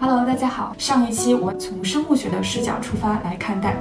[0.00, 0.76] Hello，大家好。
[0.78, 3.74] 上一期我从生物学的视角出发来看待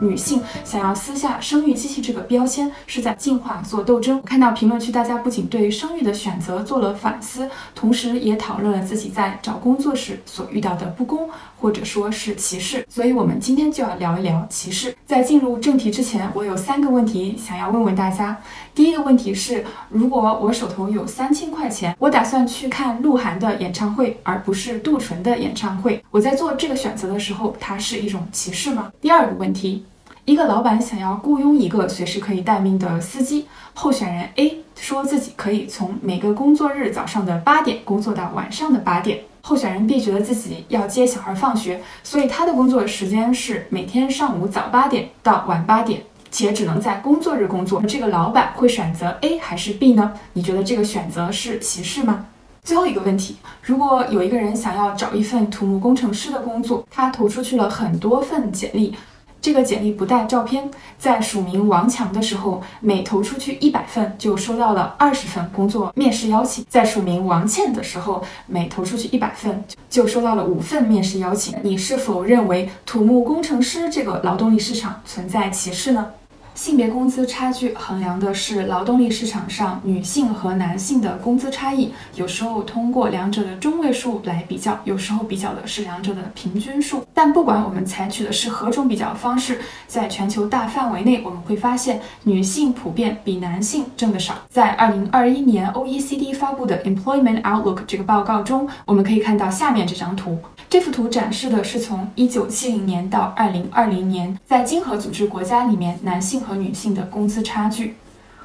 [0.00, 4.20] 女性想要撕下生育机器这个标签，是在进化做斗争。
[4.22, 11.28] 看到评论区大家不仅对生育的选择做了反思，同时也讨论了自己在找工作时所遇到的不公
[11.60, 12.86] 或者说是歧视。
[12.88, 14.94] 所以，我们今天就要聊一聊歧视。
[15.06, 18.36] 在进入正题之前，我有三个问题想要问问大家。
[18.74, 28.92] 第一个问题是，如果我手头有三千块钱，我打算去看鹿晗的演唱会，而不是杜淳的演唱会，我在做这个选择的时候，它是一种歧视吗？
[29.00, 29.84] 第二个问题，
[30.26, 46.02] 一个老板想要雇佣一个随时可以待命的司机，候选人 A 说自己可以从每个工作日早上的八点工作到晚上的八点，候选人 B 觉得自己要接小孩放学，所以他的工作时间是每天上午早八点到晚八点。
[46.30, 50.12] 且只能在工作日工作，这个老板会选择 A 还是 B 呢？
[50.32, 52.26] 你觉得这个选择是歧视吗？
[52.64, 58.96] 最后一个问题，如果有一个人想要找一份土木工程师的工作，他投出去了很多份简历，
[59.44, 71.54] 这个简历不带照片，在署名王强的时候，每投出去一百份就收到了二十份工作面试邀请；在署名王倩的时候，每投出去一百份就收到了五份面试邀请。
[71.62, 76.06] 你是否认为土木工程师这个劳动力市场存在歧视呢？
[76.54, 87.04] 性别工资差距衡量的是劳动力市场上女性和男性的工资差异，有时候通过两者的中位数来比较，有时候比较的是两者的平均数。
[87.12, 94.34] 但不管我们采取的是何种比较方式，在全球大范围内，我们会发现女性普遍比男性挣得少。
[94.48, 100.38] 在二零二一年 OECD 发布的 Employment Outlook 这个报告中，我们可以看到下面这张图。
[100.70, 107.96] 这幅图展示的是从一九七零年到二零二零年，在经合组织国家里面，男性和女性的工资差距。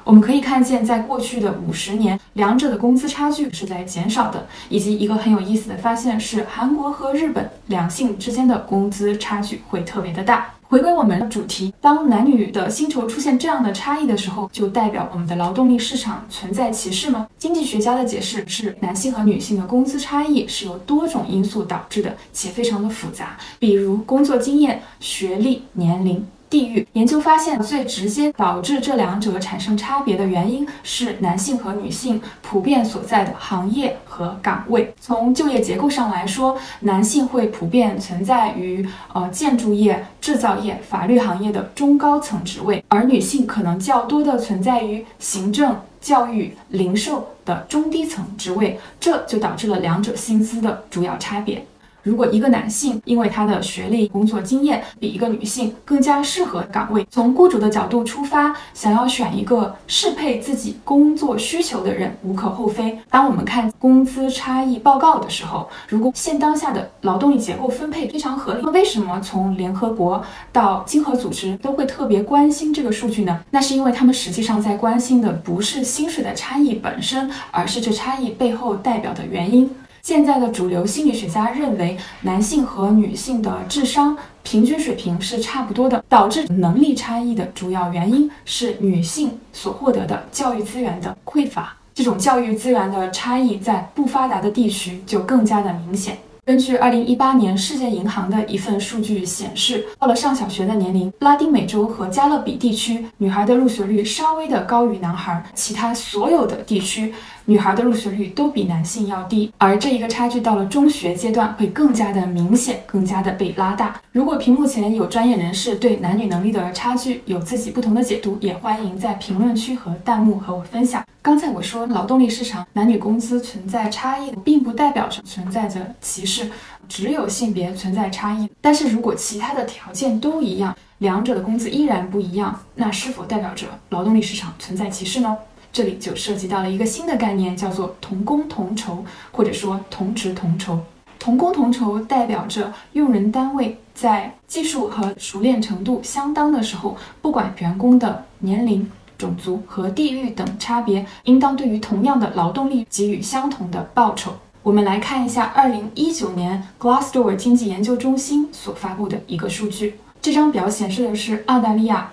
[0.02, 4.46] 我们可以看见，在过去的五十年，两者的工资差距是在减少的。
[4.70, 10.54] 以及一个很有意思的发现是，韩国和日本两性之间的工资差距会特别的大。
[10.62, 17.28] 回归我们的主题，当男女的薪酬出现这样的差异的时候，就代表我们的劳动力市场存在歧视吗？
[17.36, 26.24] 经济学家的解释是，男性和女性的工资差异是由多种因素导致的，且非常的复杂，比如工作经验、学历、年龄。
[26.50, 34.92] 地域研究发现，最直接导致这两者产生差别的原因是男性和女性普遍所在的行业和岗位。
[35.00, 38.84] 从就业结构上来说，男性会普遍存在于
[39.14, 51.64] 呃建筑业、制造业、法律行业的中高层职位，而女性可能较多的存在于行政、教育、零售的中低层职位，这就导致了两者薪资的主要差别。
[52.02, 62.98] 如果一个男性因为他的学历、工作经验比一个女性更加适合岗位，从雇主的角度出发，想要选一个适配自己工作需求的人，无可厚非。
[63.10, 70.22] 当我们看工资差异报告的时候，如果现当下的劳动力结构分配非常合理，那为什么从联合国
[70.52, 73.40] 到经合组织都会特别关心这个数据呢？
[73.50, 79.70] 那是因为他们实际上在关心的不是薪水的差异本身，而是这差异背后代表的原因。
[80.10, 86.02] 现在的主流心理学家认为，男性和女性的智商平均水平是差不多的。
[86.08, 91.76] 导致能力差异的主要原因是女性所获得的教育资源的匮乏。
[91.94, 96.18] 这种教育资源的差异在不发达的地区就更加的明显。
[96.50, 107.14] 根据二零一八年世界银行的一份数据显示，到了上小学的年龄，拉丁美洲和加勒比地区女孩的入学率稍微的高于男孩，其他所有的地区。
[107.46, 114.00] 女孩的入学率都比男性要低，而这一个差距到了中学阶段会更加的明显，更加的被拉大。
[114.12, 121.04] 如果屏幕前有专业人士对男女能力的差距有自己不同的解读，也欢迎在评论区和弹幕和我分享。
[121.22, 126.50] 刚才我说劳动力市场男女工资存在差异，并不代表着存在着歧视，是
[126.88, 128.48] 只有性别存在差异。
[128.60, 135.36] 但是如果其他的条件都一样，两者的工资依然不一样，那是否代表着劳动力市场存在歧视呢？
[135.72, 140.78] 这里就涉及到了一个新的概念，叫做同工同酬，或者说同职同酬。
[141.18, 154.32] 同工同酬代表着用人单位在技术和熟练程度相当的时候，不管员工的年龄、种族和地域等差别，应当对于同样的劳动力给予相同的报酬。
[154.62, 159.98] 我们来看一下二零一九年 Glassdoor 经济研究中心所发布的一个数据。
[160.20, 162.12] 这张表显示的是澳大利亚、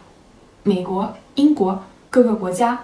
[0.63, 2.83] 美国、英国各个国家。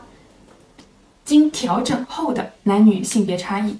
[1.23, 3.77] 经调整后的男女性别差异，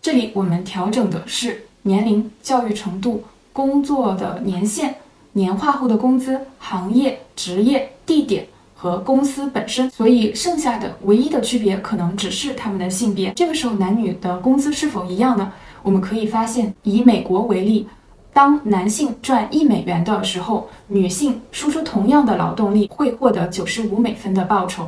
[0.00, 4.94] 这里我们调整的是年龄、教育程度、工作的年限、
[5.32, 13.32] 年化后的工资、行业、职业、地点和公司本身，所以剩下的唯一的区别可能只是他们的性别。
[13.34, 15.50] 这个时候男女的工资是否一样呢？
[15.82, 17.88] 我们可以发现，以美国为例，
[18.34, 24.86] 当男性赚一美元的时候，女性输出同样的劳动力会获得九十五美分的报酬。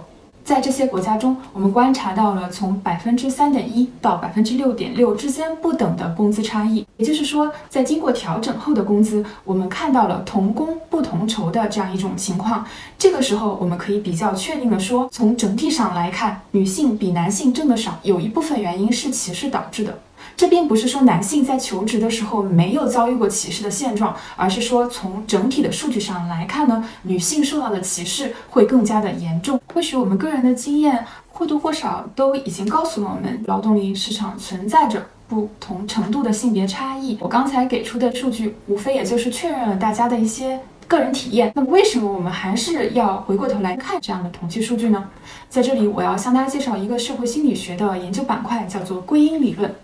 [0.48, 6.86] 在这些国家中，我们观察到了从百分之三点一到百分之六点六之间不等的工资差异。
[6.96, 12.64] 也就是说，在经过调整后的工资，我们看到了同工不同酬的这样一种情况。
[12.98, 19.98] 这个时候，我们可以比较确定的说，从整体上来看，女性比男性挣得少，有一部分原因是歧视导致的。
[20.38, 29.60] 这并不是说男性在求职的时候没有遭遇过歧视的现状，而是说从整体的数据上来看呢，女性受到的歧视会更加的严重。
[29.74, 37.18] 或许我们个人的经验或多或少都已经告诉了我们，劳动力市场存在着不同程度的性别差异。
[37.20, 41.50] 我刚才给出的数据，无非也就是确认了大家的一些个人体验。
[41.56, 45.04] 那么为什么我们还是要回过头来看这样的统计数据呢？
[45.50, 49.74] 在这里，我要向大家介绍一个社会心理学的研究板块，叫做归因理论。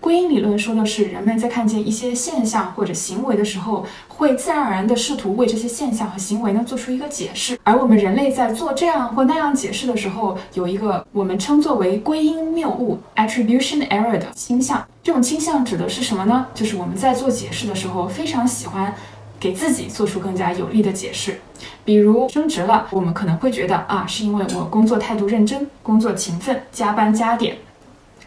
[0.00, 7.58] 归因理论说的是，人们在看见一些现象或者行为的时候，会自然而然地试图为这些现象和行为呢做出一个解释。
[7.64, 14.86] 而我们人类在做这样或那样解释的时候，有一个我们称作为归因谬误 （attribution error） 的倾向。
[15.02, 16.46] 这种倾向指的是什么呢？
[16.54, 18.94] 就是我们在做解释的时候，非常喜欢
[19.40, 21.40] 给自己做出更加有利的解释。
[21.84, 27.56] 比如升职了，我们可能会觉得啊，是因为我工作态度认真，工作勤奋，加班加点。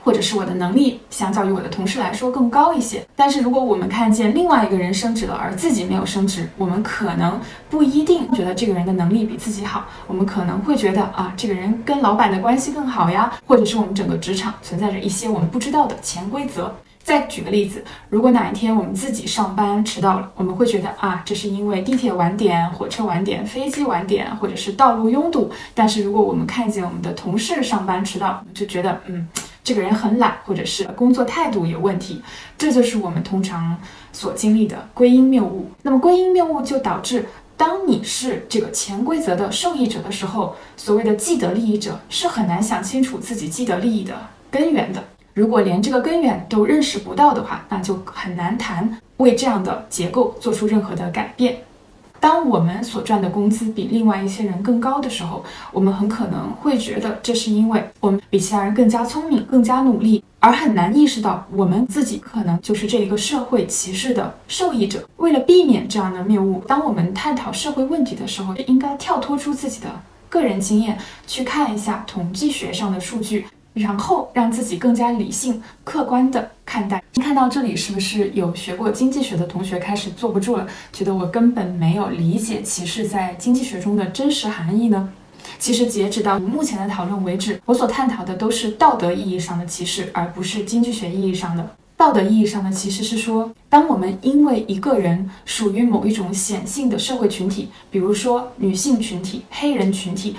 [0.04, 16.74] 或者是我的能力相较于我的同事来说更高一些，但是如果我们看见另外一个人升职了，而自己没有升职，我们可能不一定觉得这个人的能力比自己好，我们可能会觉得啊，这个人跟老板的关系更好呀，或者是我们整个职场存在着一些我们不知道的潜规则。
[17.02, 25.50] 再举个例子，如果哪一天我们自己上班迟到了，我们会觉得啊，这是因为地铁晚点、火车晚点、飞机晚点，或者是道路拥堵。
[25.74, 29.28] 但是如果我们看见我们的同事上班迟到，就觉得嗯。
[29.70, 32.24] 这个人很懒，或者是工作态度有问题，
[32.58, 33.78] 这就是我们通常
[34.12, 35.70] 所经历的归因谬误。
[35.84, 37.24] 那么归因谬误就导致，
[37.56, 44.16] 当你是这个潜规则的受益者的时候，所谓的既得利益者是很难想清楚自己既得利益的
[44.50, 45.04] 根源的。
[45.36, 51.58] 如果连这个根源都认识不到的话，那就很难谈为这样的结构做出任何的改变。
[52.20, 65.04] 当我们所赚的工资比另外一些人更高的时候，我们很可能会觉得这是因为我们比其他人更加聪明、更加努力，而很难意识到我们自己可能就是这一个社会歧视的受益者。
[65.18, 69.88] 为了避免这样的谬误，当我们探讨社会问题的时候，应该跳脱出自己的
[70.28, 73.46] 个人经验，去看一下统计学上的数据。
[73.72, 77.04] 然后让自己更加理性、客观的看待。
[77.16, 80.68] 看到这里，是不是有学过经济学的同学开始坐不住了？
[80.94, 85.12] 觉得我根本没有理解歧视在经济学中的真实含义呢？
[85.58, 91.76] 其实，截止到目前的讨论为止，我所探讨的都是道德意义上的歧视，而不是经济学意义上的。
[91.98, 100.36] 道德意义上的歧视是说，当我们因为一个人属于某一种显性的社会群体，比如说女性群体、黑人群体、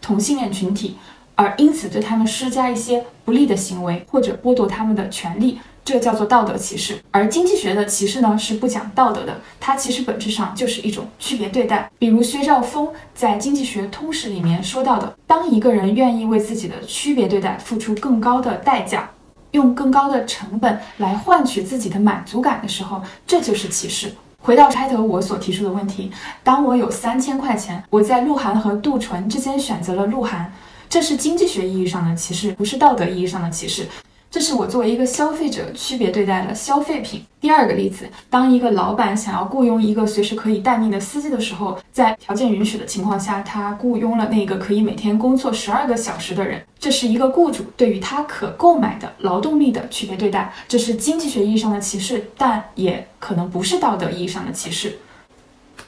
[0.00, 0.96] 同性恋群体。
[1.38, 6.98] 而因此对他们施加一些不利的行为，或者剥夺他们的权利，这叫做道德歧视。
[7.12, 11.88] 而经济学的歧视呢，是不讲道德的，它其实本质上就是一种区别对待。
[11.96, 19.08] 比如薛兆丰在《经济学通史》里面说到的，当一个人愿意为自己的区别对待付出更高的代价，
[19.52, 24.12] 用更高的成本来换取自己的满足感的时候，这就是歧视。
[24.42, 26.10] 回到开头我所提出的问题，
[26.42, 30.52] 当我有三千块钱，我在鹿晗和杜淳之间选择了鹿晗。
[30.88, 33.86] 这是经济学意义上的歧视，不是道德意义上的歧视。
[34.30, 37.24] 这是我作为一个消费者区别对待的消费品。
[37.40, 46.62] 第二个例子，当一个老板想要雇佣一个随时可以待命的司机的时候，在条件允许的情况下，他雇佣了那个可以每天工作十二个小时的人。
[46.78, 50.52] 这是一个雇主对于他可购买的劳动力的区别对待。
[50.68, 54.98] 这是经济学意义上的歧视，但也可能不是道德意义上的歧视。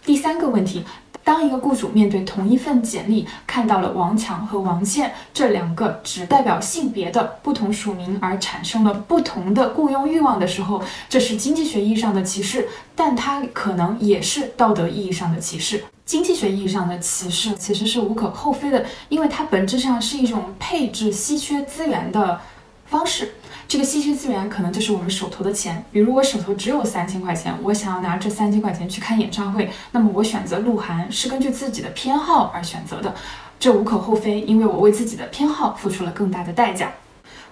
[0.05, 0.83] 第三个问题。
[1.31, 15.85] 当一个雇主面对同一份简历，看到了王强和王倩这两个只代表性别的不同署名，而产生了不同的雇佣欲望的时候，这是经济学意义上的歧视，但它可能也是道德意义上的歧视。
[16.05, 22.41] 经济学意义上的歧视其实是无可厚非的，因为它本质上是一种配置稀缺资源的
[22.87, 23.35] 方式。
[23.71, 33.15] 这个稀缺资源可能就是我们手头的钱，比如我手头只有三千块钱，我想要拿这三千块钱去看演唱会，那么我选择鹿晗是根据自己的偏好而选择的，
[33.61, 36.91] 这无可厚非，因为我为自己的偏好付出了更大的代价。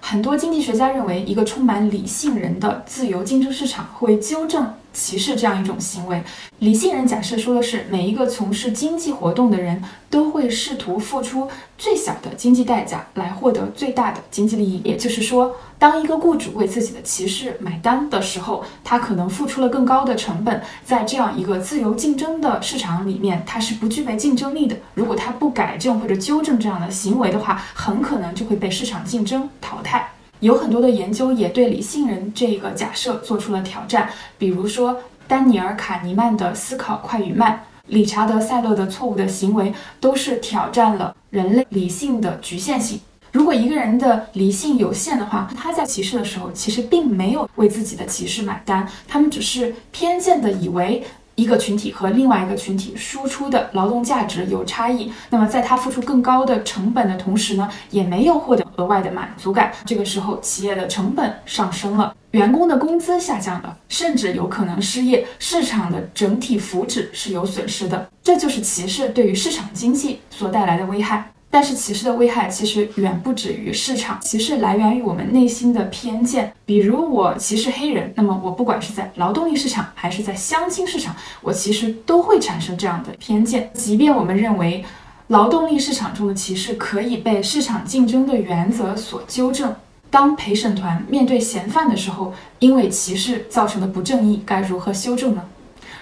[0.01, 6.21] 很多经济学家认为，一个充满理性人的自由竞争市场会纠正歧视这样一种行为。
[6.59, 14.81] 理性人假设说的是，每一个从事经济活动的人都会试图付出最小的经济代价来获得最大的经济利益。
[14.83, 20.61] 也就是说，当一个雇主为自己的歧视买单的时候，他可能付出了更高的成本。
[20.83, 24.75] 在这样一个自由竞争的市场里面，他是不具备竞争力的。
[24.95, 30.11] 如果他不改正或者纠正这样的行为的话，很可能就会被市场竞争淘汰。
[30.39, 43.01] 有很多的研究也对理性人这个假设做出了挑战，比如说丹尼尔·卡尼曼的《思考快与慢》，理查德·塞勒的错误的行为，都是挑战了人类理性的局限性。
[43.31, 51.03] 如果一个人的理性有限的话，他在歧视的时候，其实并没有为自己的歧视买单，他们只是偏见的以为。
[51.39, 59.71] 一个群体和另外一个群体输出的劳动价值有差异，那么在他付出更高的成本的同时呢，也没有获得额外的满足感。
[59.85, 68.09] 这个时候，企业的成本上升了，员工的工资下降了，甚至有可能失业，市场的整体福祉是有损失的。
[68.21, 71.31] 这就是歧视对于市场经济所带来的危害。
[71.51, 76.53] 但是歧视的危害其实远不止于市场，歧视来源于我们内心的偏见。
[76.63, 83.71] 比如我歧视黑人，那么我不管是在劳动力市场还是在相亲市场，我其实都会产生这样的偏见。
[83.73, 84.85] 即便我们认为
[85.27, 89.75] 劳动力市场中的歧视可以被市场竞争的原则所纠正，
[90.11, 95.43] 当陪审团面对嫌犯的时候，因为歧视造成的不正义该如何修正呢？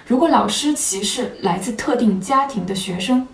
[0.06, 3.26] 如果老师歧视来自特定家庭的学生？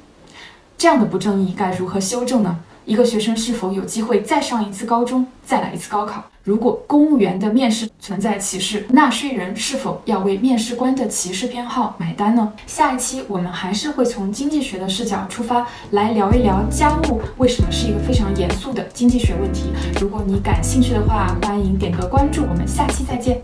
[0.77, 2.59] 这样的不正义该如何修正呢？
[2.85, 6.23] 一个学生是否有机会再上一次高中，再来一次高考？
[6.43, 12.53] 如果公务员的面试存在歧视，纳税人是否要为面试官的歧视偏好买单呢？
[12.67, 19.71] 下一期我们还是会从经济学的视角出发，来聊一聊家务为什么是一个非常严肃的经济学问题。
[19.99, 23.41] 如果你感兴趣的话，欢迎点个关注，我们下期再见。